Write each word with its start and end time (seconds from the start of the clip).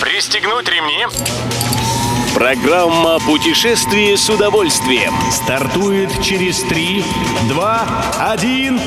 Пристегнуть 0.00 0.68
ремни. 0.68 1.06
Программа 2.34 3.18
«Путешествие 3.20 4.18
с 4.18 4.28
удовольствием». 4.28 5.14
Стартует 5.32 6.10
через 6.22 6.60
3, 6.64 7.02
2, 7.48 7.86
1. 8.32 8.80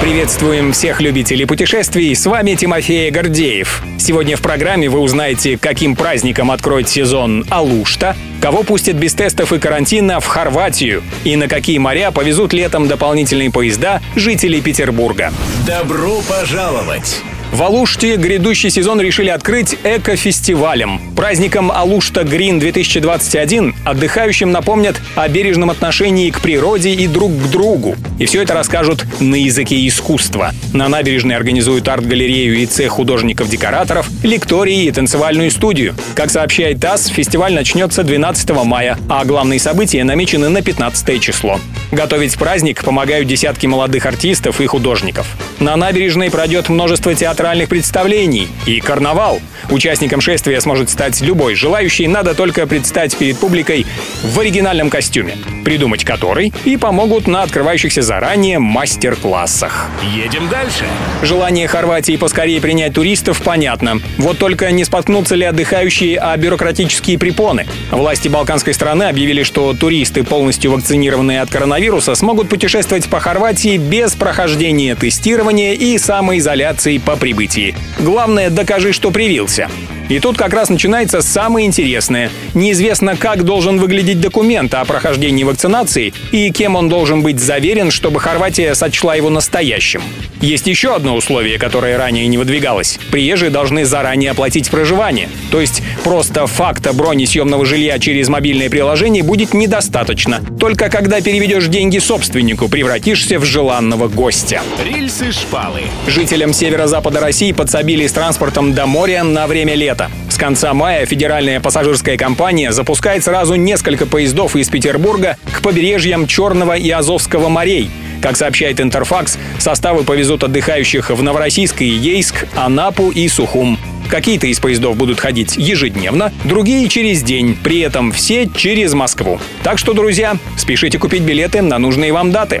Приветствуем 0.00 0.72
всех 0.72 1.00
любителей 1.00 1.46
путешествий, 1.46 2.12
с 2.16 2.26
вами 2.26 2.56
Тимофей 2.56 3.10
Гордеев. 3.10 3.84
Сегодня 3.98 4.36
в 4.36 4.40
программе 4.40 4.88
вы 4.88 4.98
узнаете, 4.98 5.56
каким 5.56 5.94
праздником 5.94 6.50
откроет 6.50 6.88
сезон 6.88 7.44
Алушта, 7.50 8.16
кого 8.40 8.64
пустят 8.64 8.96
без 8.96 9.14
тестов 9.14 9.52
и 9.52 9.60
карантина 9.60 10.18
в 10.18 10.26
Хорватию 10.26 11.04
и 11.22 11.36
на 11.36 11.46
какие 11.46 11.78
моря 11.78 12.10
повезут 12.10 12.52
летом 12.52 12.88
дополнительные 12.88 13.52
поезда 13.52 14.02
жителей 14.16 14.60
Петербурга. 14.60 15.32
Добро 15.66 16.20
пожаловать! 16.22 17.22
В 17.52 17.64
Алуште 17.64 18.14
грядущий 18.14 18.70
сезон 18.70 19.00
решили 19.00 19.28
открыть 19.28 19.76
эко-фестивалем. 19.82 21.00
Праздником 21.16 21.72
Алушта 21.72 22.22
Грин 22.22 22.60
2021 22.60 23.74
отдыхающим 23.84 24.52
напомнят 24.52 25.00
о 25.16 25.28
бережном 25.28 25.70
отношении 25.70 26.30
к 26.30 26.40
природе 26.40 26.92
и 26.92 27.08
друг 27.08 27.32
к 27.32 27.50
другу. 27.50 27.96
И 28.20 28.26
все 28.26 28.42
это 28.42 28.54
расскажут 28.54 29.04
на 29.18 29.34
языке 29.34 29.86
искусства. 29.88 30.52
На 30.72 30.88
набережной 30.88 31.34
организуют 31.34 31.88
арт-галерею 31.88 32.56
и 32.56 32.66
цех 32.66 32.92
художников-декораторов, 32.92 34.08
лектории 34.22 34.84
и 34.84 34.92
танцевальную 34.92 35.50
студию. 35.50 35.96
Как 36.14 36.30
сообщает 36.30 36.80
ТАСС, 36.80 37.08
фестиваль 37.08 37.52
начнется 37.52 38.04
12 38.04 38.50
мая, 38.64 38.96
а 39.08 39.24
главные 39.24 39.58
события 39.58 40.04
намечены 40.04 40.48
на 40.50 40.62
15 40.62 41.20
число. 41.20 41.58
Готовить 41.90 42.38
праздник 42.38 42.84
помогают 42.84 43.26
десятки 43.26 43.66
молодых 43.66 44.06
артистов 44.06 44.60
и 44.60 44.66
художников. 44.66 45.26
На 45.60 45.76
набережной 45.76 46.30
пройдет 46.30 46.70
множество 46.70 47.14
театральных 47.14 47.68
представлений. 47.68 48.48
И 48.64 48.80
карнавал. 48.80 49.40
Участником 49.70 50.22
шествия 50.22 50.58
сможет 50.62 50.88
стать 50.88 51.20
любой 51.20 51.54
желающий, 51.54 52.08
надо 52.08 52.34
только 52.34 52.66
предстать 52.66 53.14
перед 53.16 53.38
публикой 53.38 53.86
в 54.22 54.40
оригинальном 54.40 54.88
костюме, 54.88 55.36
придумать 55.64 56.04
который 56.04 56.52
и 56.64 56.76
помогут 56.76 57.26
на 57.26 57.42
открывающихся 57.42 58.02
заранее 58.02 58.58
мастер-классах. 58.58 59.88
Едем 60.14 60.48
дальше. 60.48 60.84
Желание 61.22 61.68
Хорватии 61.68 62.16
поскорее 62.16 62.60
принять 62.60 62.94
туристов 62.94 63.40
понятно. 63.42 64.00
Вот 64.18 64.38
только 64.38 64.70
не 64.70 64.84
споткнутся 64.84 65.34
ли 65.34 65.44
отдыхающие 65.44 66.18
о 66.18 66.36
бюрократические 66.36 67.18
препоны. 67.18 67.66
Власти 67.90 68.28
балканской 68.28 68.74
страны 68.74 69.04
объявили, 69.04 69.42
что 69.42 69.72
туристы, 69.74 70.24
полностью 70.24 70.72
вакцинированные 70.72 71.40
от 71.40 71.50
коронавируса, 71.50 72.14
смогут 72.14 72.48
путешествовать 72.48 73.08
по 73.08 73.20
Хорватии 73.20 73.76
без 73.76 74.14
прохождения 74.14 74.94
тестирования 74.94 75.74
и 75.74 75.98
самоизоляции 75.98 76.98
по 76.98 77.16
прибытии. 77.16 77.74
Главное, 77.98 78.50
докажи, 78.50 78.92
что 78.92 79.10
привился. 79.10 79.68
И 80.10 80.18
тут 80.18 80.36
как 80.36 80.52
раз 80.52 80.68
начинается 80.70 81.22
самое 81.22 81.68
интересное. 81.68 82.30
Неизвестно, 82.54 83.16
как 83.16 83.44
должен 83.44 83.78
выглядеть 83.78 84.20
документ 84.20 84.74
о 84.74 84.84
прохождении 84.84 85.44
вакцинации 85.44 86.12
и 86.32 86.50
кем 86.50 86.74
он 86.74 86.88
должен 86.88 87.22
быть 87.22 87.38
заверен, 87.38 87.92
чтобы 87.92 88.18
Хорватия 88.18 88.74
сочла 88.74 89.14
его 89.14 89.30
настоящим. 89.30 90.02
Есть 90.40 90.66
еще 90.66 90.96
одно 90.96 91.14
условие, 91.14 91.58
которое 91.58 91.96
ранее 91.96 92.26
не 92.26 92.38
выдвигалось. 92.38 92.98
Приезжие 93.12 93.50
должны 93.50 93.84
заранее 93.84 94.32
оплатить 94.32 94.68
проживание. 94.70 95.28
То 95.52 95.60
есть 95.60 95.82
просто 96.02 96.46
факта 96.48 96.92
брони 96.92 97.26
съемного 97.26 97.64
жилья 97.64 97.98
через 98.00 98.28
мобильное 98.28 98.68
приложение 98.68 99.22
будет 99.22 99.54
недостаточно. 99.54 100.40
Только 100.58 100.88
когда 100.88 101.20
переведешь 101.20 101.68
деньги 101.68 101.98
собственнику, 101.98 102.68
превратишься 102.68 103.38
в 103.38 103.44
желанного 103.44 104.08
гостя. 104.08 104.62
Рельсы-шпалы. 104.84 105.82
Жителям 106.08 106.52
северо-запада 106.52 107.20
России 107.20 107.52
подсобили 107.52 108.06
с 108.08 108.12
транспортом 108.12 108.74
до 108.74 108.86
моря 108.86 109.22
на 109.22 109.46
время 109.46 109.74
лета. 110.00 110.10
С 110.28 110.36
конца 110.36 110.72
мая 110.74 111.06
федеральная 111.06 111.60
пассажирская 111.60 112.16
компания 112.16 112.72
запускает 112.72 113.24
сразу 113.24 113.54
несколько 113.54 114.06
поездов 114.06 114.56
из 114.56 114.68
Петербурга 114.68 115.36
к 115.52 115.60
побережьям 115.60 116.26
Черного 116.26 116.76
и 116.76 116.90
Азовского 116.90 117.48
морей. 117.48 117.90
Как 118.22 118.36
сообщает 118.36 118.80
Интерфакс, 118.80 119.38
составы 119.58 120.04
повезут 120.04 120.44
отдыхающих 120.44 121.10
в 121.10 121.22
Новороссийск 121.22 121.82
и 121.82 121.86
Ейск, 121.86 122.46
Анапу 122.54 123.10
и 123.10 123.28
Сухум. 123.28 123.78
Какие-то 124.10 124.48
из 124.48 124.58
поездов 124.58 124.96
будут 124.96 125.20
ходить 125.20 125.56
ежедневно, 125.56 126.32
другие 126.44 126.88
через 126.88 127.22
день, 127.22 127.56
при 127.62 127.80
этом 127.80 128.10
все 128.10 128.48
через 128.54 128.92
Москву. 128.92 129.40
Так 129.62 129.78
что, 129.78 129.92
друзья, 129.92 130.36
спешите 130.56 130.98
купить 130.98 131.22
билеты 131.22 131.62
на 131.62 131.78
нужные 131.78 132.12
вам 132.12 132.32
даты. 132.32 132.60